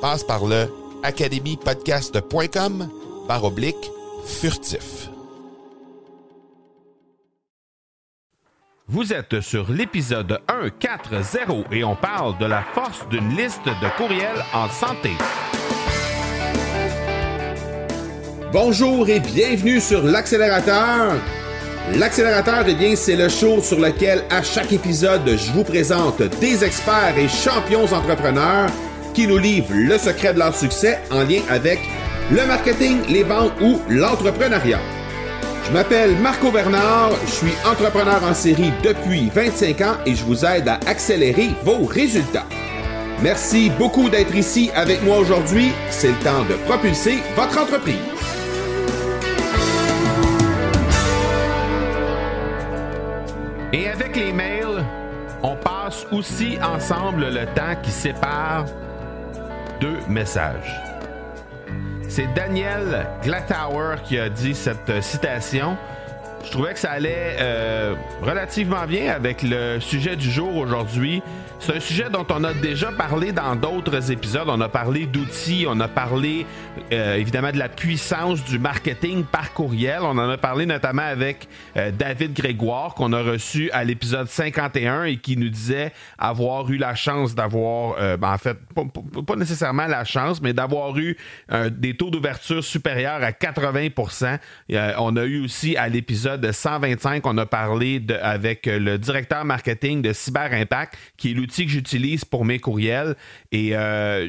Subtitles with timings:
[0.00, 0.66] Passe par le
[1.02, 2.88] academypodcast.com
[3.28, 3.90] par oblique
[4.24, 5.10] furtif.
[8.88, 14.42] Vous êtes sur l'épisode 140 et on parle de la force d'une liste de courriels
[14.54, 15.10] en santé.
[18.52, 21.12] Bonjour et bienvenue sur l'accélérateur.
[21.94, 26.64] L'accélérateur, eh bien, c'est le show sur lequel à chaque épisode, je vous présente des
[26.64, 28.70] experts et champions entrepreneurs
[29.12, 31.80] qui nous livrent le secret de leur succès en lien avec
[32.30, 34.80] le marketing, les ventes ou l'entrepreneuriat.
[35.66, 40.44] Je m'appelle Marco Bernard, je suis entrepreneur en série depuis 25 ans et je vous
[40.44, 42.46] aide à accélérer vos résultats.
[43.22, 45.72] Merci beaucoup d'être ici avec moi aujourd'hui.
[45.90, 47.96] C'est le temps de propulser votre entreprise.
[53.72, 54.84] Et avec les mails,
[55.42, 58.64] on passe aussi ensemble le temps qui sépare
[59.80, 60.80] deux messages.
[62.08, 65.76] C'est Daniel Glattauer qui a dit cette citation.
[66.42, 71.22] Je trouvais que ça allait euh, relativement bien avec le sujet du jour aujourd'hui.
[71.58, 74.48] C'est un sujet dont on a déjà parlé dans d'autres épisodes.
[74.48, 76.46] On a parlé d'outils, on a parlé
[76.90, 80.00] euh, évidemment de la puissance du marketing par courriel.
[80.00, 81.46] On en a parlé notamment avec
[81.76, 86.78] euh, David Grégoire qu'on a reçu à l'épisode 51 et qui nous disait avoir eu
[86.78, 88.56] la chance d'avoir, ben, en fait,
[89.26, 91.16] pas, nécessairement la chance, mais d'avoir eu
[91.70, 94.38] des taux d'ouverture supérieurs à 80%
[94.98, 100.12] On a eu aussi à l'épisode 125, on a parlé avec le directeur marketing de
[100.12, 103.16] Cyber Impact, qui est que j'utilise pour mes courriels.
[103.52, 104.28] Et euh,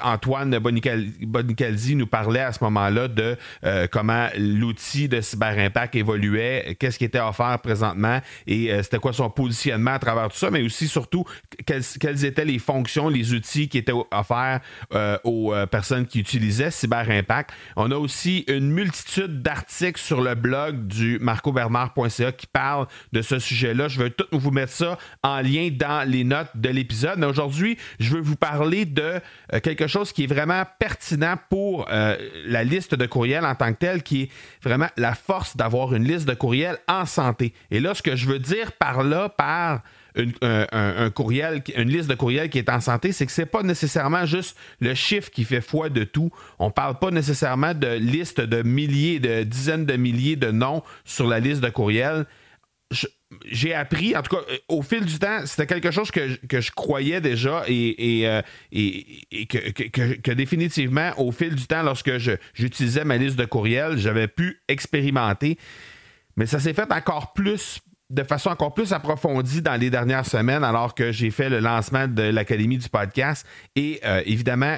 [0.00, 6.76] Antoine Bonicalzi nous parlait à ce moment-là de euh, comment l'outil de Cyber Impact évoluait,
[6.78, 10.50] qu'est-ce qui était offert présentement et euh, c'était quoi son positionnement à travers tout ça,
[10.50, 11.24] mais aussi surtout
[11.64, 14.60] quelles, étaient les fonctions, les outils qui étaient offerts
[15.24, 17.50] aux personnes qui utilisaient Cyber Impact.
[17.76, 23.38] On a aussi une multitude d'articles sur le blog du marcobernard.ca qui parlent de ce
[23.38, 23.88] sujet-là.
[23.88, 27.18] Je vais tout vous mettre ça en lien dans les notes de l'épisode.
[27.18, 29.20] Mais aujourd'hui, je veux vous parler de
[29.52, 32.16] euh, quelque chose qui est vraiment pertinent pour euh,
[32.46, 34.30] la liste de courriels en tant que telle, qui est
[34.62, 37.52] vraiment la force d'avoir une liste de courriels en santé.
[37.70, 39.80] Et là, ce que je veux dire par là, par
[41.14, 44.56] courriel, une liste de courriels qui est en santé, c'est que c'est pas nécessairement juste
[44.80, 46.30] le chiffre qui fait foi de tout.
[46.58, 51.26] On parle pas nécessairement de liste de milliers, de dizaines de milliers de noms sur
[51.26, 52.26] la liste de courriels
[53.46, 56.70] j'ai appris, en tout cas, euh, au fil du temps, c'était quelque chose que, je
[56.70, 58.42] croyais déjà et, et, euh,
[59.48, 62.12] que, définitivement, au fil du temps, lorsque
[62.54, 65.58] j'utilisais ma liste de courriels, j'avais pu expérimenter.
[66.36, 67.80] Mais ça s'est fait encore plus,
[68.10, 72.06] de façon encore plus approfondie dans les dernières semaines, alors que j'ai fait le lancement
[72.06, 73.46] de l'Académie du podcast.
[73.74, 74.76] Et euh, évidemment,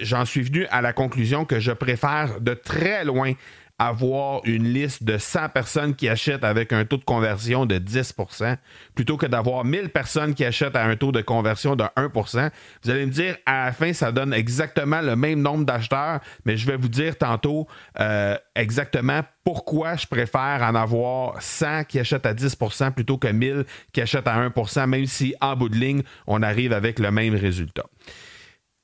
[0.00, 3.32] j'en suis venu à la conclusion que je préfère de très loin
[3.78, 8.56] avoir une liste de 100 personnes qui achètent avec un taux de conversion de 10%
[8.94, 12.50] plutôt que d'avoir 1000 personnes qui achètent à un taux de conversion de 1%
[12.82, 16.56] Vous allez me dire, à la fin, ça donne exactement le même nombre d'acheteurs, mais
[16.56, 17.68] je vais vous dire tantôt
[18.00, 23.64] euh, exactement pourquoi je préfère en avoir 100 qui achètent à 10% plutôt que 1000
[23.92, 27.34] qui achètent à 1% même si en bout de ligne, on arrive avec le même
[27.34, 27.84] résultat.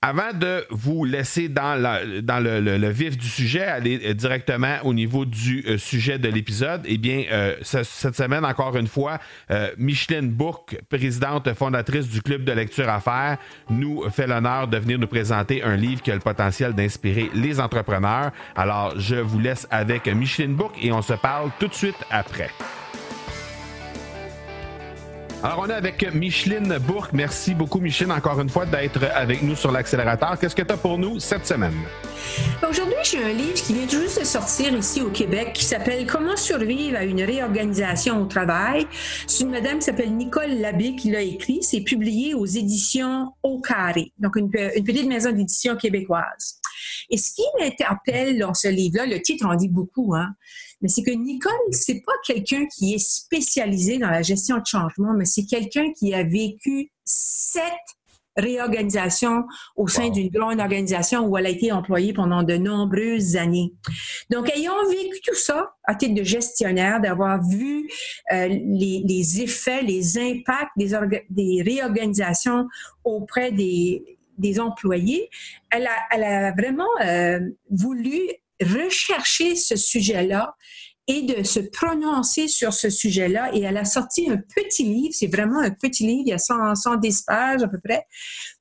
[0.07, 5.65] Avant de vous laisser dans, le, vif du sujet, aller euh, directement au niveau du
[5.67, 9.19] euh, sujet de l'épisode, eh bien, euh, cette semaine, encore une fois,
[9.79, 13.39] Micheline Bourque, présidente fondatrice du Club de lecture à faire,
[13.71, 17.59] nous fait l'honneur de venir nous présenter un livre qui a le potentiel d'inspirer les
[17.59, 18.31] entrepreneurs.
[18.57, 22.51] Alors, je vous laisse avec Micheline Bourque et on se parle tout de suite après.
[25.45, 27.13] Alors, on est avec Micheline Bourque.
[27.13, 30.39] Merci beaucoup, Micheline, encore une fois, d'être avec nous sur l'accélérateur.
[30.39, 31.75] Qu'est-ce que tu as pour nous cette semaine?
[32.67, 36.39] Aujourd'hui, j'ai un livre qui vient juste de sortir ici au Québec qui s'appelle Comment
[36.39, 38.87] survivre à une réorganisation au travail.
[39.27, 41.63] C'est une madame qui s'appelle Nicole Labbé qui l'a écrit.
[41.63, 46.59] C'est publié aux éditions Au Carré, donc une, une petite maison d'édition québécoise.
[47.11, 50.35] Et ce qui m'interpelle dans ce livre-là, le titre en dit beaucoup, hein,
[50.81, 55.15] mais c'est que Nicole, c'est pas quelqu'un qui est spécialisé dans la gestion de changement,
[55.17, 57.63] mais c'est quelqu'un qui a vécu sept
[58.37, 59.45] réorganisations
[59.77, 63.73] au sein d'une grande organisation où elle a été employée pendant de nombreuses années.
[64.31, 67.89] Donc, ayant vécu tout ça à titre de gestionnaire, d'avoir vu
[68.33, 70.97] euh, les, effets, les impacts des,
[71.31, 72.67] des réorganisations
[73.05, 75.29] auprès des, des employés,
[75.71, 77.41] elle a, elle a vraiment euh,
[77.71, 78.19] voulu
[78.65, 80.55] rechercher ce sujet-là
[81.07, 83.55] et de se prononcer sur ce sujet-là.
[83.55, 86.39] Et elle a sorti un petit livre, c'est vraiment un petit livre, il y a
[86.39, 88.05] 100, 110 pages à peu près,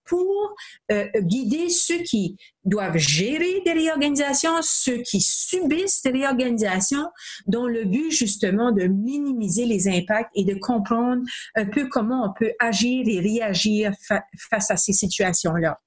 [0.06, 0.54] pour
[0.92, 2.36] euh, guider ceux qui
[2.66, 7.08] doivent gérer des réorganisations, ceux qui subissent des réorganisations,
[7.48, 11.22] dont le but justement de minimiser les impacts et de comprendre
[11.56, 13.94] un peu comment on peut agir et réagir
[14.50, 15.80] face à ces situations-là.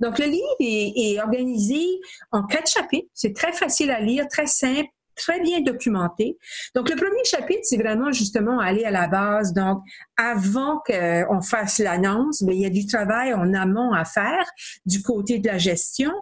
[0.00, 1.84] Donc, le livre est, organisé
[2.32, 3.08] en quatre chapitres.
[3.14, 4.88] C'est très facile à lire, très simple
[5.18, 6.38] très bien documenté.
[6.74, 9.52] Donc, le premier chapitre, c'est vraiment justement aller à la base.
[9.52, 9.82] Donc,
[10.16, 14.44] avant qu'on fasse l'annonce, mais ben, il y a du travail en amont à faire
[14.86, 16.12] du côté de la gestion.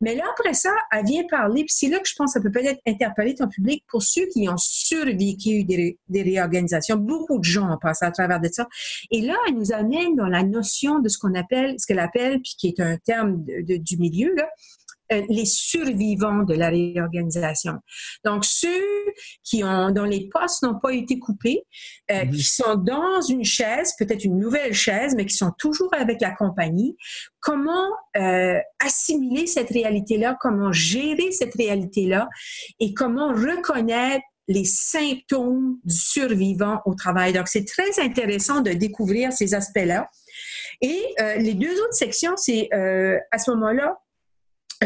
[0.00, 2.42] Mais là, après ça, elle vient parler, puis c'est là que je pense que ça
[2.42, 6.96] peut peut-être interpeller ton public pour ceux qui ont survécu des, des réorganisations.
[6.96, 8.68] Beaucoup de gens ont passé à travers de ça.
[9.10, 12.40] Et là, elle nous amène dans la notion de ce qu'on appelle, ce qu'elle appelle,
[12.40, 14.48] puis qui est un terme du milieu, là,
[15.28, 17.74] les survivants de la réorganisation.
[18.24, 18.68] Donc, ceux
[19.44, 21.62] qui ont, dont les postes n'ont pas été coupés,
[22.10, 26.20] euh, qui sont dans une chaise, peut-être une nouvelle chaise, mais qui sont toujours avec
[26.20, 26.96] la compagnie,
[27.40, 32.28] comment euh, assimiler cette réalité-là, comment gérer cette réalité-là
[32.80, 37.32] et comment reconnaître les symptômes du survivant au travail?
[37.32, 40.08] Donc, c'est très intéressant de découvrir ces aspects-là.
[40.80, 41.00] Et
[41.38, 44.11] les deux autres sections, c'est à ce moment-là, euh,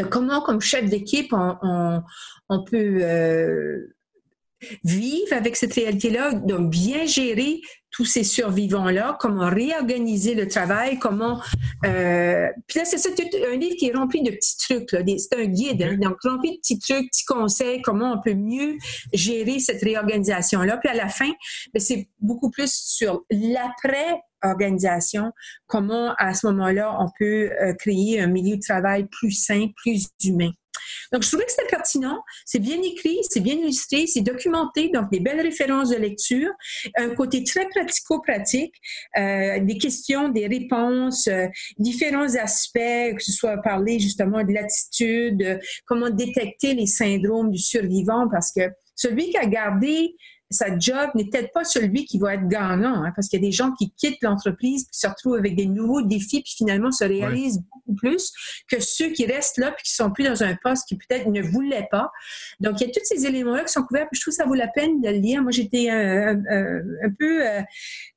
[0.03, 3.95] comment, comme chef d'équipe, on, peut euh,
[4.83, 7.61] vivre avec cette réalité-là, donc bien gérer
[7.91, 11.41] tous ces survivants-là, comment réorganiser le travail, comment...
[11.85, 13.07] Euh, puis là, c'est
[13.51, 16.57] un livre qui est rempli de petits trucs, c'est un guide, hein, donc rempli de
[16.57, 18.77] petits trucs, petits conseils, comment on peut mieux
[19.13, 20.77] gérer cette réorganisation-là.
[20.77, 21.31] Puis à la fin,
[21.73, 25.31] ben, c'est beaucoup plus sur l'après organisation,
[25.67, 30.07] comment à ce moment-là on peut euh, créer un milieu de travail plus sain, plus
[30.23, 30.51] humain.
[31.11, 32.23] Donc, je trouvais que c'était pertinent.
[32.45, 36.49] C'est bien écrit, c'est bien illustré, c'est documenté, donc des belles références de lecture,
[36.95, 38.73] un côté très pratico-pratique,
[39.17, 41.47] euh, des questions, des réponses, euh,
[41.77, 48.27] différents aspects, que ce soit parler justement de l'attitude, comment détecter les syndromes du survivant,
[48.29, 50.15] parce que celui qui a gardé
[50.49, 53.47] sa job n'est peut-être pas celui qui va être gagnant, hein, parce qu'il y a
[53.47, 57.03] des gens qui quittent l'entreprise puis se retrouvent avec des nouveaux défis puis finalement se
[57.03, 58.31] réalisent beaucoup plus
[58.69, 61.41] que ceux qui restent là puis qui sont plus dans un poste qui peut-être ne
[61.41, 62.11] voulaient pas.
[62.61, 64.45] Donc il y a tous ces éléments-là qui sont couverts puis je trouve que ça
[64.45, 65.41] vaut la peine de le lire.
[65.41, 66.35] Moi j'étais un,
[67.19, 67.61] peu, euh,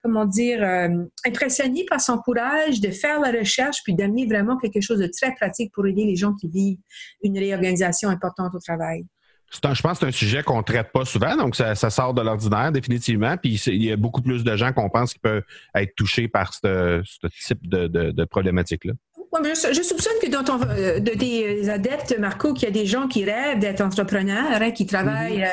[0.02, 4.80] comment dire, euh, impressionnée par son courage de faire la recherche puis d'amener vraiment quelque
[4.80, 6.78] chose de très pratique pour aider les gens qui vivent
[7.24, 9.04] une réorganisation importante au travail
[9.52, 12.22] je pense que c'est un sujet qu'on ne traite pas souvent, donc ça, sort de
[12.22, 13.36] l'ordinaire définitivement.
[13.36, 15.42] Puis il y a beaucoup plus de gens qu'on pense qui peuvent
[15.74, 17.02] être touchés par ce,
[17.46, 18.92] type de problématique-là
[19.32, 23.06] je, soupçonne que dans ton, euh, de tes adeptes, Marco, qu'il y a des gens
[23.06, 25.44] qui rêvent d'être entrepreneurs, hein, qui travaillent mhm.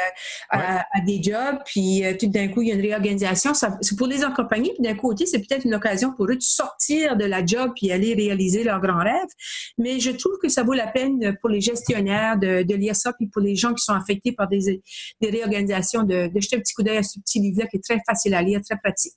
[0.55, 0.57] euh,
[0.93, 3.53] à, des jobs, puis euh, tout d'un coup, il y a une réorganisation.
[3.53, 7.15] C'est pour les accompagner, puis d'un côté, c'est peut-être une occasion pour eux de sortir
[7.17, 9.29] de la job puis aller réaliser leurs grands rêves.
[9.77, 13.13] Mais je trouve que ça vaut la peine pour les gestionnaires de, de lire ça,
[13.13, 14.81] puis pour les gens qui sont affectés par des,
[15.21, 17.83] des réorganisations, de, de jeter un petit coup d'œil à ce petit livre-là qui est
[17.83, 19.13] très facile à lire, très pratique.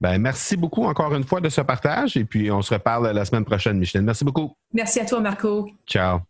[0.00, 3.24] Ben, merci beaucoup encore une fois de ce partage et puis on se reparle la
[3.24, 4.04] semaine prochaine, Micheline.
[4.04, 4.56] Merci beaucoup.
[4.72, 5.70] Merci à toi, Marco.
[5.86, 6.20] Ciao.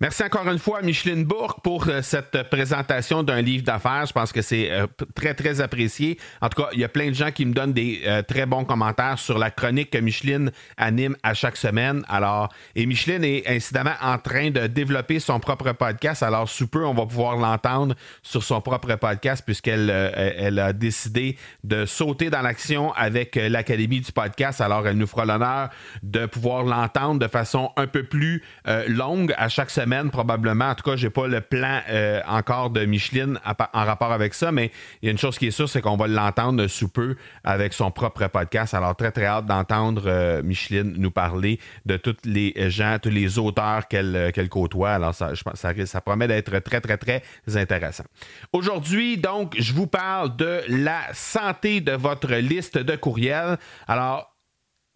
[0.00, 4.06] Merci encore une fois à Micheline Bourque pour euh, cette présentation d'un livre d'affaires.
[4.06, 4.86] Je pense que c'est euh,
[5.16, 6.20] très, très apprécié.
[6.40, 8.46] En tout cas, il y a plein de gens qui me donnent des euh, très
[8.46, 12.04] bons commentaires sur la chronique que Micheline anime à chaque semaine.
[12.08, 16.22] Alors, et Micheline est incidemment en train de développer son propre podcast.
[16.22, 21.36] Alors, sous peu, on va pouvoir l'entendre sur son propre podcast puisqu'elle elle a décidé
[21.64, 24.60] de sauter dans l'action avec l'Académie du podcast.
[24.60, 25.70] Alors, elle nous fera l'honneur
[26.04, 28.44] de pouvoir l'entendre de façon un peu plus
[28.86, 30.70] longue à chaque semaine probablement.
[30.70, 34.52] En tout cas, j'ai pas le plan euh, encore de Micheline en rapport avec ça,
[34.52, 34.70] mais
[35.02, 37.72] il y a une chose qui est sûre, c'est qu'on va l'entendre sous peu avec
[37.72, 38.74] son propre podcast.
[38.74, 43.38] Alors, très, très hâte d'entendre euh, Micheline nous parler de tous les gens, tous les
[43.38, 44.90] auteurs qu'elle euh, côtoie.
[44.90, 47.22] Alors, ça, ça, ça promet d'être très, très, très
[47.54, 48.04] intéressant.
[48.52, 53.58] Aujourd'hui, donc, je vous parle de la santé de votre liste de courriels.
[53.86, 54.34] Alors,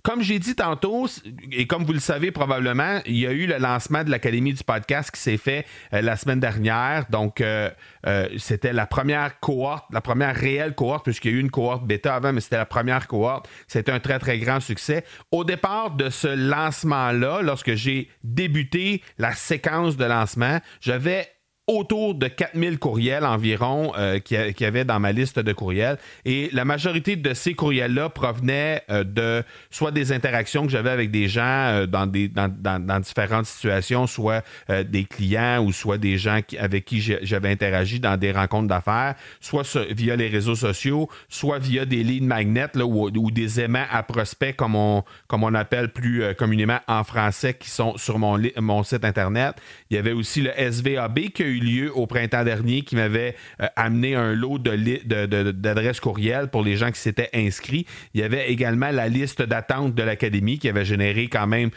[0.02, 1.06] comme j'ai dit tantôt,
[1.52, 4.64] et comme vous le savez probablement, il y a eu le lancement de l'Académie du
[4.64, 7.06] podcast qui s'est fait euh, la semaine dernière.
[7.10, 7.70] Donc, euh,
[8.06, 11.86] euh, c'était la première cohorte, la première réelle cohorte, puisqu'il y a eu une cohorte
[11.86, 13.48] bêta avant, mais c'était la première cohorte.
[13.68, 15.04] C'était un très, très grand succès.
[15.30, 21.28] Au départ de ce lancement-là, lorsque j'ai débuté la séquence de lancement, j'avais
[21.68, 25.96] autour de 4000 courriels environ euh, qu'il y avait dans ma liste de courriels.
[26.24, 31.12] Et la majorité de ces courriels-là provenaient euh, de soit des interactions que j'avais avec
[31.12, 36.40] des gens euh, dans, des, dans, différentes situations, soit des clients ou soit des gens
[36.58, 41.84] avec qui j'avais interagi dans des rencontres d'affaires, soit via les réseaux sociaux, soit via
[41.84, 46.78] des lignes magnets ou, des aimants à prospects, comme on, comme on appelle plus communément
[46.86, 49.56] en français, qui sont sur mon, mon site Internet.
[49.90, 53.36] Il y avait aussi le SVAB qui a eu lieu au printemps dernier qui m'avait
[53.60, 57.86] euh, amené un lot d'adresses courriels pour les gens qui s'étaient inscrits.
[58.14, 61.70] Il y avait également la liste d'attente de l'Académie qui avait généré quand même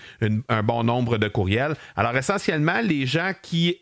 [0.50, 1.76] un bon nombre de courriels.
[1.96, 3.78] Alors essentiellement, les gens qui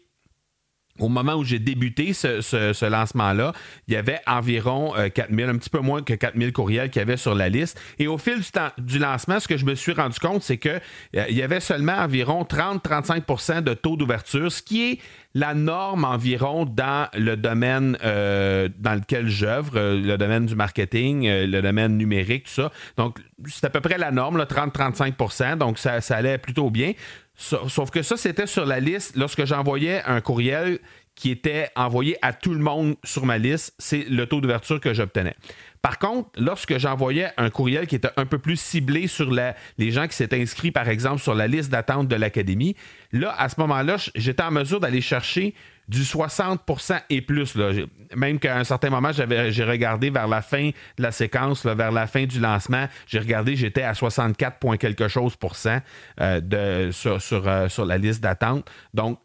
[1.00, 3.53] au moment où j'ai débuté ce, lancement-là,
[3.88, 7.03] il y avait environ 4000, euh, un petit peu moins que 4000 courriels qu'il y
[7.03, 7.79] avait sur la liste.
[7.97, 8.41] Et au fil
[8.77, 10.81] du, lancement, ce que je me suis rendu compte, c'est qu'il
[11.15, 15.00] euh, y avait seulement environ 30-35% de taux d'ouverture, ce qui est
[15.33, 21.62] la norme environ dans le domaine euh, dans lequel j'œuvre, le domaine du marketing, le
[21.62, 22.71] domaine numérique, tout ça.
[22.97, 26.93] Donc, c'est à peu près la norme, 30-35% donc ça allait plutôt bien.
[27.35, 29.15] Sauf que ça, c'était sur la liste.
[29.15, 30.79] Lorsque j'envoyais un courriel
[31.15, 34.93] qui était envoyé à tout le monde sur ma liste, c'est le taux d'ouverture que
[34.93, 35.35] j'obtenais.
[35.81, 40.07] Par contre, lorsque j'envoyais un courriel qui était un peu plus ciblé sur les gens
[40.07, 42.75] qui s'étaient inscrits, par exemple, sur la liste d'attente de l'Académie,
[43.11, 45.53] là, à ce moment-là, j'étais en mesure d'aller chercher
[45.87, 47.55] du 60% et plus.
[47.55, 47.71] Là.
[48.15, 52.07] Même qu'à un certain moment, j'ai regardé vers la fin de la séquence, vers la
[52.07, 55.79] fin du lancement, j'ai regardé, j'étais à 64 quelque chose pour cent
[56.21, 58.69] euh, de, sur, euh, sur, la liste d'attente.
[58.93, 59.19] Donc,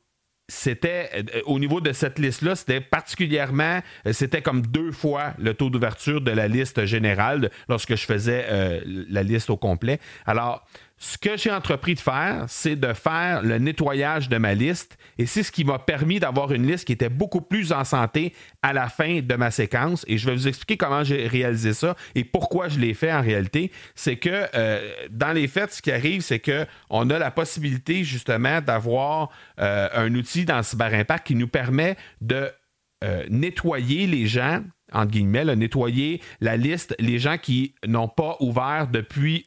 [0.50, 3.80] c'était euh, au niveau de cette liste-là, c'était particulièrement,
[4.12, 9.22] c'était comme deux fois le taux d'ouverture de la liste générale lorsque je faisais la
[9.22, 10.00] liste au complet.
[10.26, 10.66] Alors,
[10.98, 15.26] ce que j'ai entrepris de faire, c'est de faire le nettoyage de ma liste et
[15.26, 18.72] c'est ce qui m'a permis d'avoir une liste qui était beaucoup plus en santé à
[18.72, 20.04] la fin de ma séquence.
[20.08, 23.20] Et je vais vous expliquer comment j'ai réalisé ça et pourquoi je l'ai fait en
[23.20, 23.70] réalité.
[23.94, 28.60] C'est que euh, dans les faits, ce qui arrive, c'est qu'on a la possibilité justement
[28.60, 32.50] d'avoir euh, un outil dans Cyber Impact qui nous permet de
[33.04, 34.62] euh, nettoyer les gens
[34.92, 39.44] entre guillemets, nettoyer la liste, les gens qui n'ont pas ouvert depuis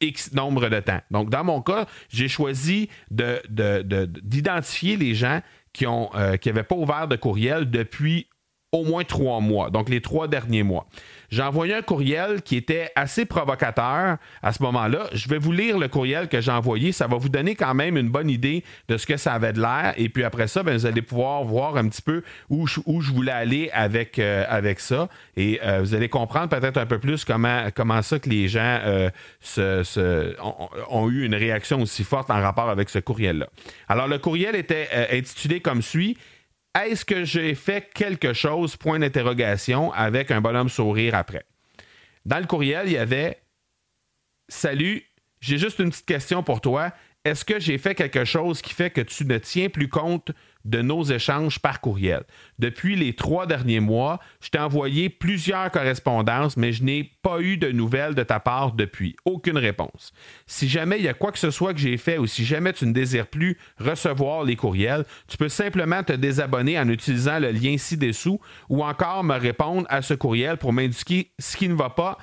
[0.00, 1.00] X nombre de temps.
[1.10, 5.40] Donc, dans mon cas, j'ai choisi d'identifier de, les gens
[5.72, 8.28] qui n'avaient euh, pas ouvert de courriel depuis
[8.72, 10.86] au moins trois mois, donc les trois derniers mois.
[11.30, 15.08] J'ai envoyé un courriel qui était assez provocateur à ce moment-là.
[15.12, 16.90] Je vais vous lire le courriel que j'ai envoyé.
[16.90, 19.60] Ça va vous donner quand même une bonne idée de ce que ça avait de
[19.60, 19.94] l'air.
[19.96, 23.00] Et puis après ça, ben, vous allez pouvoir voir un petit peu où je, où
[23.00, 25.08] je voulais aller avec, euh, avec ça.
[25.36, 28.80] Et euh, vous allez comprendre peut-être un peu plus comment, comment ça que les gens
[28.84, 29.10] euh,
[29.40, 30.34] se,
[30.90, 33.48] ont, eu une réaction aussi forte en rapport avec ce courriel-là.
[33.88, 36.16] Alors, le courriel était intitulé comme suit.
[36.78, 41.44] Est-ce que j'ai fait quelque chose, point d'interrogation, avec un bonhomme sourire après?
[42.24, 43.40] Dans le courriel, il y avait
[44.48, 45.04] Salut,
[45.40, 46.92] j'ai juste une petite question pour toi.
[47.24, 50.32] Est-ce que j'ai fait quelque chose qui fait que tu ne tiens plus compte
[50.64, 52.24] de nos échanges par courriel.
[52.58, 57.56] Depuis les trois derniers mois, je t'ai envoyé plusieurs correspondances, mais je n'ai pas eu
[57.56, 59.16] de nouvelles de ta part depuis.
[59.24, 60.12] Aucune réponse.
[60.46, 62.72] Si jamais il y a quoi que ce soit que j'ai fait ou si jamais
[62.72, 67.50] tu ne désires plus recevoir les courriels, tu peux simplement te désabonner en utilisant le
[67.50, 71.90] lien ci-dessous ou encore me répondre à ce courriel pour m'indiquer ce qui ne va
[71.90, 72.18] pas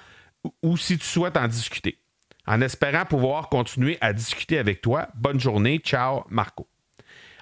[0.62, 2.00] ou si tu souhaites en discuter.
[2.46, 5.80] En espérant pouvoir continuer à discuter avec toi, bonne journée.
[5.80, 6.68] Ciao, Marco.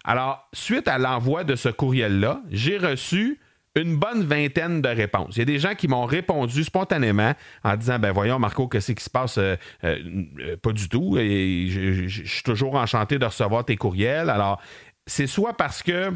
[0.06, 3.40] Alors, suite à l'envoi de ce courriel-là, j'ai reçu
[3.76, 5.36] une bonne vingtaine de réponses.
[5.36, 7.34] Il y a des gens qui m'ont répondu spontanément
[7.64, 9.38] en disant ben voyons Marco qu'est-ce qui se passe?
[9.38, 14.30] Euh, euh, pas du tout et je, je suis toujours enchanté de recevoir tes courriels.
[14.30, 14.62] Alors
[15.08, 16.14] c'est soit parce que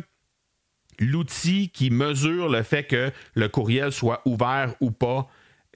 [0.99, 5.27] l'outil qui mesure le fait que le courriel soit ouvert ou pas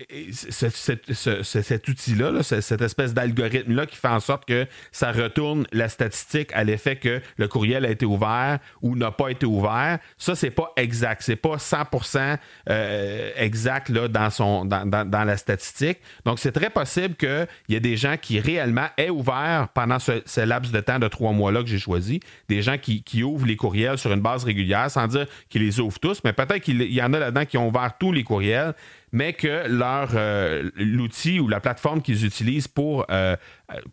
[0.10, 6.64] cet outil-là, cette espèce d'algorithme-là qui fait en sorte que ça retourne la statistique à
[6.64, 10.74] l'effet que le courriel a été ouvert ou n'a pas été ouvert, ça, c'est pas
[10.78, 11.22] exact.
[11.24, 12.38] C'est pas 100%
[12.70, 16.00] euh, exact dans, la statistique.
[16.26, 20.42] Donc, c'est très possible qu'il y ait des gens qui réellement aient ouvert pendant ce,
[20.44, 22.20] laps de temps de trois mois-là que j'ai choisi,
[22.50, 26.00] des gens qui, ouvrent les courriels sur une base régulière, sans dire qu'ils les ouvrent
[26.00, 28.74] tous, mais peut-être qu'il y en a là-dedans qui ont ouvert tous les courriels
[29.14, 33.38] mais que euh, l'outil ou la plateforme qu'ils utilisent pour, euh,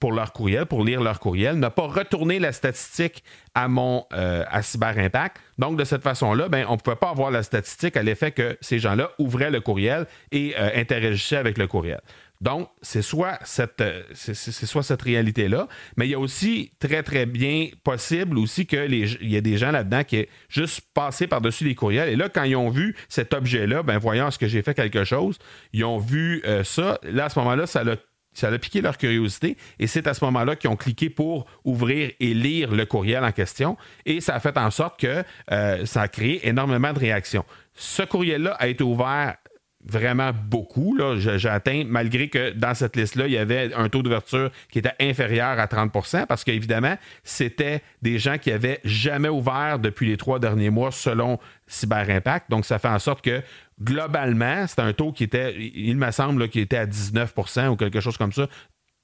[0.00, 3.22] pour leur courriel, pour lire leur courriel, n'a pas retourné la statistique
[3.54, 5.36] à mon euh, Cyber Impact.
[5.58, 8.56] Donc, de cette façon-là, ben, on ne pouvait pas avoir la statistique à l'effet que
[8.62, 12.00] ces gens-là ouvraient le courriel et interagissaient avec le courriel.
[12.40, 17.02] Donc, c'est soit cette, euh, c'est, soit cette réalité-là, mais il y a aussi très,
[17.02, 21.64] très bien possible aussi qu'il y a des gens là-dedans qui est juste passé par-dessus
[21.64, 22.09] les courriels.
[22.09, 25.04] Et là, quand ils ont vu cet objet-là, ben voyons, est-ce que j'ai fait quelque
[25.04, 25.38] chose?
[25.75, 26.99] Ils ont vu euh, ça.
[27.02, 30.70] Là, à ce moment-là, ça a piqué leur curiosité et c'est à ce moment-là qu'ils
[30.70, 34.70] ont cliqué pour ouvrir et lire le courriel en question et ça a fait en
[34.70, 37.44] sorte que euh, ça a créé énormément de réactions.
[37.75, 39.37] Ce courriel-là a été ouvert
[39.84, 40.99] vraiment beaucoup.
[41.16, 44.92] J'ai atteint, malgré que dans cette liste-là, il y avait un taux d'ouverture qui était
[45.00, 50.38] inférieur à 30% parce qu'évidemment, c'était des gens qui avaient jamais ouvert depuis les trois
[50.38, 52.50] derniers mois selon Cyber Impact.
[52.50, 53.42] Donc, ça fait en sorte que
[53.82, 58.00] globalement, c'est un taux qui était, il me semble, qui était à 19% ou quelque
[58.00, 58.49] chose comme ça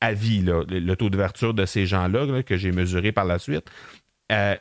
[0.00, 3.70] à vie, le, taux d'ouverture de ces gens-là que j'ai mesuré par la suite.
[4.30, 4.56] Euh,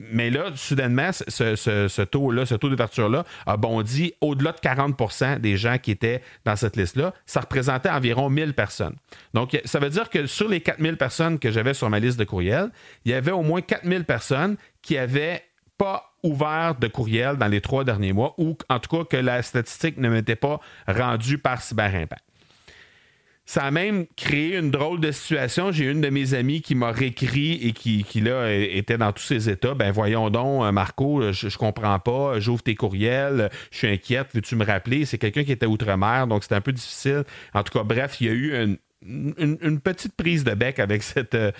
[0.00, 5.76] mais là, soudainement, ce, taux-là, ce taux d'ouverture-là a bondi au-delà de 40% des gens
[5.76, 7.12] qui étaient dans cette liste-là.
[7.26, 8.96] Ça représentait environ 1000 personnes.
[9.34, 12.24] Donc, ça veut dire que sur les 4000 personnes que j'avais sur ma liste de
[12.24, 12.70] courriels,
[13.04, 15.44] il y avait au moins 4000 personnes qui n'avaient
[15.76, 19.42] pas ouvert de courriel dans les trois derniers mois ou en tout cas que la
[19.42, 22.24] statistique ne m'était pas rendue par Cyber Impact.
[23.50, 25.72] Ça a même créé une drôle de situation.
[25.72, 29.24] J'ai une de mes amies qui m'a réécrit et qui, qui, là, était dans tous
[29.24, 29.74] ces états.
[29.74, 32.38] Ben, voyons donc, euh, Marco, je, je comprends pas.
[32.38, 33.50] J'ouvre tes courriels.
[33.72, 34.28] Je suis inquiète.
[34.34, 35.04] Veux-tu me rappeler?
[35.04, 37.24] C'est quelqu'un qui était outre-mer, donc c'était un peu difficile.
[37.52, 41.02] En tout cas, bref, il y a eu une, une, petite prise de bec avec
[41.02, 41.52] cette, euh,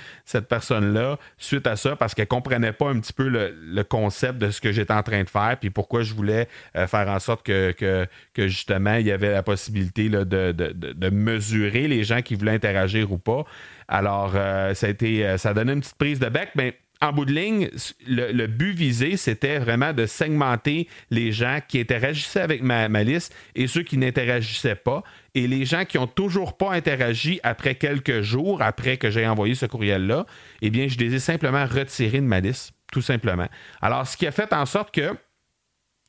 [0.48, 4.61] personne-là suite à ça parce qu'elle comprenait pas un petit peu le, concept de ce
[4.61, 8.07] que j'étais en train de faire puis pourquoi je voulais euh, faire en sorte que,
[8.37, 13.18] justement il y avait la possibilité de, de, mesurer les gens qui voulaient interagir ou
[13.18, 13.44] pas.
[13.88, 17.12] Alors, euh, ça a été ça a donné une petite prise de bec, mais en
[17.12, 17.70] bout de ligne,
[18.06, 23.66] le, but visé, c'était vraiment de segmenter les gens qui interagissaient avec ma, liste et
[23.66, 25.02] ceux qui n'interagissaient pas.
[25.34, 29.54] Et les gens qui n'ont toujours pas interagi après quelques jours, après que j'ai envoyé
[29.54, 30.26] ce courriel-là,
[30.60, 33.48] eh bien, je les ai simplement retirés de ma liste, tout simplement.
[33.80, 35.14] Alors, ce qui a fait en sorte que,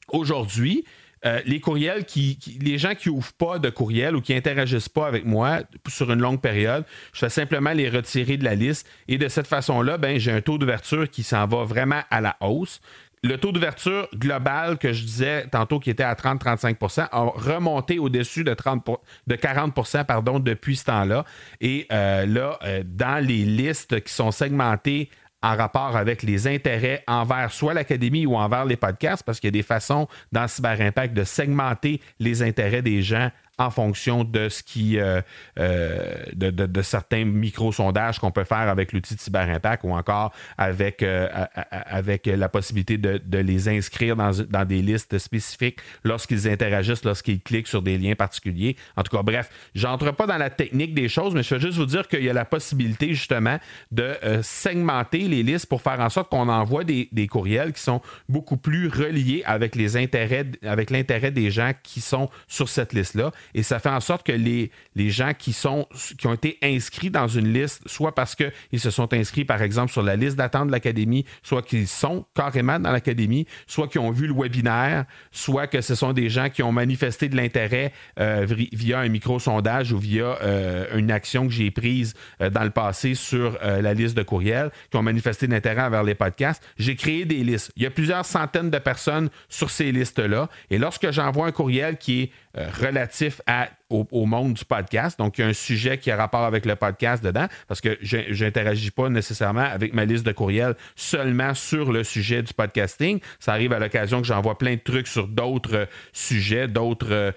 [0.09, 0.83] aujourd'hui,
[1.25, 5.07] euh, les courriels qui, les gens qui ouvrent pas de courriel ou qui interagissent pas
[5.07, 9.17] avec moi sur une longue période, je fais simplement les retirer de la liste et
[9.17, 12.81] de cette façon-là, ben j'ai un taux d'ouverture qui s'en va vraiment à la hausse.
[13.23, 18.43] Le taux d'ouverture global que je disais tantôt qui était à 30-35% a remonté au-dessus
[18.43, 18.83] de, 30
[19.27, 21.23] de 40% pardon, depuis ce temps-là.
[21.59, 25.11] Et euh, là, euh, dans les listes qui sont segmentées
[25.43, 29.53] en rapport avec les intérêts envers soit l'académie ou envers les podcasts, parce qu'il y
[29.53, 34.49] a des façons dans Cyber Impact de segmenter les intérêts des gens en fonction de
[34.49, 35.21] ce qui euh,
[35.59, 41.03] euh, de, certains micro-sondages qu'on peut faire avec l'outil de Cyber Impact ou encore avec,
[41.03, 41.27] euh,
[41.69, 47.67] avec la possibilité de, les inscrire dans, dans, des listes spécifiques lorsqu'ils interagissent, lorsqu'ils cliquent
[47.67, 48.75] sur des liens particuliers.
[48.95, 51.77] En tout cas, bref, j'entre pas dans la technique des choses, mais je veux juste
[51.77, 53.59] vous dire qu'il y a la possibilité justement
[53.91, 58.01] de segmenter les listes pour faire en sorte qu'on envoie des, des, courriels qui sont
[58.27, 63.31] beaucoup plus reliés avec les intérêts, avec l'intérêt des gens qui sont sur cette liste-là
[63.53, 64.71] et ça fait en sorte que les,
[65.09, 69.61] gens qui ont été inscrits dans une liste, soit parce qu'ils se sont inscrits, par
[69.61, 74.01] exemple, sur la liste d'attente de l'Académie, soit qu'ils sont carrément dans l'Académie, soit qu'ils
[74.01, 77.93] ont vu le webinaire, soit que ce sont des gens qui ont manifesté de l'intérêt
[78.19, 82.69] euh, via un micro-sondage ou via euh, une action que j'ai prise euh, dans le
[82.69, 86.63] passé sur la liste de courriels, qui ont manifesté de l'intérêt envers les podcasts.
[86.77, 87.71] J'ai créé des listes.
[87.75, 90.49] Il y a plusieurs centaines de personnes sur ces listes-là.
[90.69, 95.17] Et lorsque j'envoie un courriel qui est relatif à, au, monde du podcast.
[95.19, 97.97] Donc, il y a un sujet qui a rapport avec le podcast dedans, parce que
[98.01, 103.19] je n'interagis pas nécessairement avec ma liste de courriels seulement sur le sujet du podcasting.
[103.39, 107.33] Ça arrive à l'occasion que j'envoie plein de trucs sur d'autres sujets, d'autres,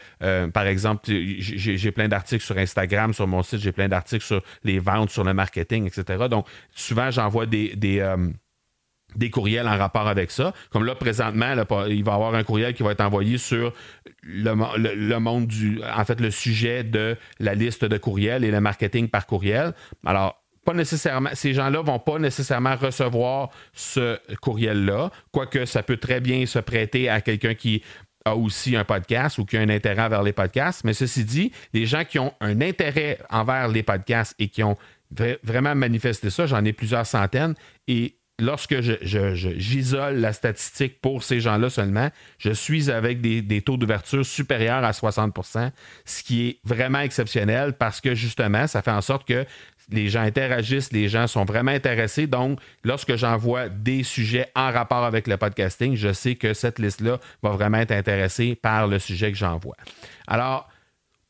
[0.52, 4.78] par exemple, j'ai plein d'articles sur Instagram, sur mon site, j'ai plein d'articles sur les
[4.78, 6.24] ventes, sur le marketing, etc.
[6.28, 7.74] Donc, souvent, j'envoie des,
[9.16, 10.52] des courriels en rapport avec ça.
[10.70, 11.52] Comme là, présentement,
[11.88, 13.72] il va y avoir un courriel qui va être envoyé sur
[14.22, 15.80] le, monde du.
[15.96, 19.72] En fait, le sujet de la liste de courriels et le marketing par courriel.
[20.04, 26.20] Alors, pas nécessairement, ces gens-là vont pas nécessairement recevoir ce courriel-là, quoique ça peut très
[26.20, 27.82] bien se prêter à quelqu'un qui
[28.24, 30.84] a aussi un podcast ou qui a un intérêt vers les podcasts.
[30.84, 34.76] Mais ceci dit, les gens qui ont un intérêt envers les podcasts et qui ont
[35.42, 37.54] vraiment manifesté ça, j'en ai plusieurs centaines,
[37.86, 44.26] et lorsque j'isole la statistique pour ces gens-là seulement, je suis avec des, taux d'ouverture
[44.26, 45.70] supérieurs à 60%
[46.04, 49.44] ce qui est vraiment exceptionnel parce que justement, ça fait en sorte que
[49.90, 52.26] les gens interagissent, les gens sont vraiment intéressés.
[52.26, 57.20] Donc, lorsque j'envoie des sujets en rapport avec le podcasting, je sais que cette liste-là
[57.42, 59.76] va vraiment être intéressée par le sujet que j'envoie.
[60.26, 60.68] Alors,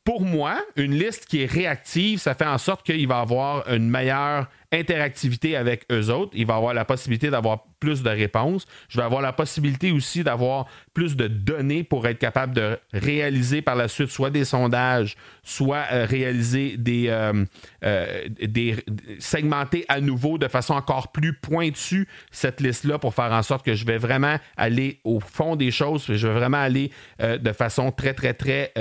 [0.04, 3.88] pour moi, une liste qui est réactive, ça fait en sorte qu'il va avoir une
[3.88, 6.32] meilleure interactivité avec eux autres.
[6.34, 8.66] Il va avoir la possibilité d'avoir plus de réponses.
[8.88, 13.60] Je vais avoir la possibilité aussi d'avoir plus de données pour être capable de réaliser
[13.60, 17.44] par la suite soit des sondages, soit euh, réaliser des, euh,
[17.84, 18.76] euh, des
[19.18, 23.74] segmenter à nouveau de façon encore plus pointue cette liste-là pour faire en sorte que
[23.74, 28.14] je vais vraiment aller au fond des choses, je vais vraiment aller de façon très,
[28.14, 28.72] très, très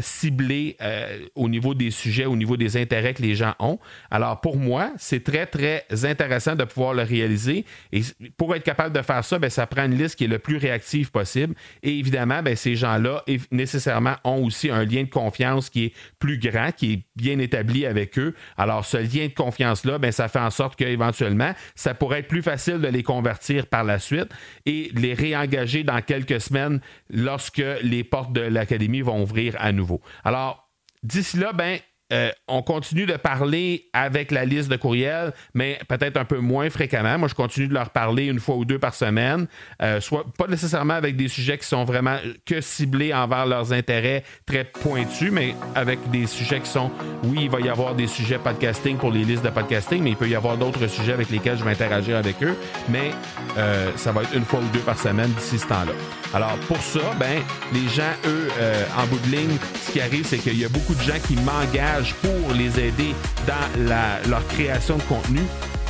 [0.00, 0.76] ciblée
[1.34, 3.78] au niveau des sujets, au niveau des intérêts que les gens ont.
[4.10, 7.64] Alors pour moi, c'est très, très intéressant de pouvoir le réaliser.
[7.92, 8.02] Et
[8.36, 10.56] pour être capable de faire ça, ben, ça prend une liste qui est le plus
[10.56, 11.54] réactive possible.
[11.82, 16.38] Et évidemment, ben, ces gens-là, nécessairement, ont aussi un lien de confiance qui est plus
[16.38, 18.34] grand, qui est bien établi avec eux.
[18.56, 22.42] Alors, ce lien de confiance-là, ben, ça fait en sorte qu'éventuellement, ça pourrait être plus
[22.42, 24.28] facile de les convertir par la suite
[24.66, 30.00] et les réengager dans quelques semaines lorsque les portes de l'académie vont ouvrir à nouveau.
[30.24, 30.66] Alors,
[31.02, 31.78] D'ici là, ben,
[32.12, 36.68] euh, on continue de parler avec la liste de courriels, mais peut-être un peu moins
[36.70, 37.18] fréquemment.
[37.18, 39.46] Moi, je continue de leur parler une fois ou deux par semaine,
[39.82, 44.24] euh, soit pas nécessairement avec des sujets qui sont vraiment que ciblés envers leurs intérêts
[44.46, 46.90] très pointus, mais avec des sujets qui sont,
[47.24, 50.16] oui, il va y avoir des sujets podcasting pour les listes de podcasting, mais il
[50.16, 52.56] peut y avoir d'autres sujets avec lesquels je vais interagir avec eux,
[52.88, 53.12] mais
[53.56, 55.92] euh, ça va être une fois ou deux par semaine d'ici ce temps-là.
[56.34, 57.40] Alors, pour ça, ben,
[57.72, 58.48] les gens, eux,
[58.96, 61.34] en bout de ligne, ce qui arrive, c'est qu'il y a beaucoup de gens qui
[61.36, 63.14] m'engagent pour les aider
[63.46, 65.40] dans leur création de contenu.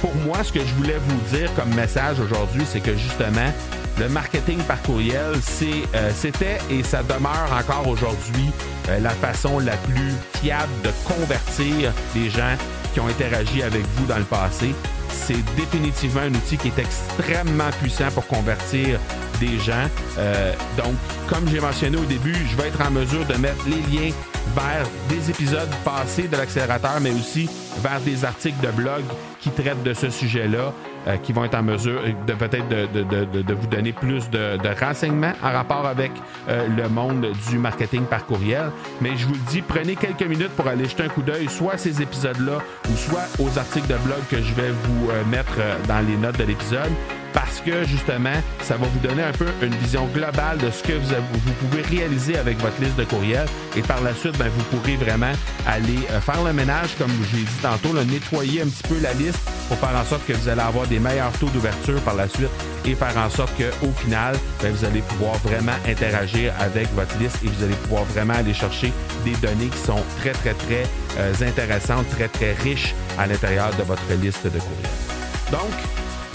[0.00, 3.52] Pour moi, ce que je voulais vous dire comme message aujourd'hui, c'est que justement,
[3.98, 8.50] le marketing par courriel, euh, c'était et ça demeure encore aujourd'hui
[8.88, 12.56] euh, la façon la plus fiable de convertir les gens
[12.94, 14.74] qui ont interagi avec vous dans le passé.
[15.10, 18.98] C'est définitivement un outil qui est extrêmement puissant pour convertir
[19.38, 19.86] des gens.
[20.18, 20.94] Euh, donc,
[21.28, 24.12] comme j'ai mentionné au début, je vais être en mesure de mettre les liens
[24.54, 27.48] vers des épisodes passés de l'accélérateur, mais aussi
[27.78, 29.02] vers des articles de blog
[29.40, 30.72] qui traitent de ce sujet-là,
[31.06, 35.52] euh, qui vont être en mesure de peut-être de, vous donner plus de, renseignements en
[35.52, 36.12] rapport avec
[36.48, 38.70] euh, le monde du marketing par courriel.
[39.00, 41.74] Mais je vous le dis, prenez quelques minutes pour aller jeter un coup d'œil, soit
[41.74, 42.58] à ces épisodes-là,
[42.90, 46.38] ou soit aux articles de blog que je vais vous euh, mettre dans les notes
[46.38, 46.90] de l'épisode
[47.32, 50.92] parce que justement, ça va vous donner un peu une vision globale de ce que
[50.92, 53.46] vous, pouvez réaliser avec votre liste de courriels.
[53.76, 55.32] Et par la suite, ben, vous pourrez vraiment
[55.66, 59.40] aller euh, faire le ménage, comme j'ai dit tantôt, nettoyer un petit peu la liste
[59.68, 62.50] pour faire en sorte que vous allez avoir des meilleurs taux d'ouverture par la suite
[62.84, 67.38] et faire en sorte qu'au final, ben, vous allez pouvoir vraiment interagir avec votre liste
[67.44, 68.92] et vous allez pouvoir vraiment aller chercher
[69.24, 70.84] des données qui sont très, très, très
[71.18, 75.10] euh, intéressantes, très, très riches à l'intérieur de votre liste de courriels.
[75.50, 75.70] Donc,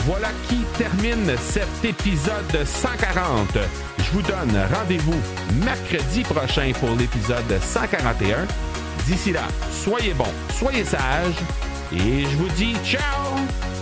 [0.05, 3.57] voilà qui termine cet épisode 140.
[3.97, 5.19] Je vous donne rendez-vous
[5.63, 8.45] mercredi prochain pour l'épisode 141.
[9.07, 11.41] D'ici là, soyez bons, soyez sages
[11.91, 13.74] et je vous dis ciao